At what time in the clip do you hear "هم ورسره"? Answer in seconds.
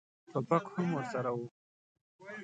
0.73-1.31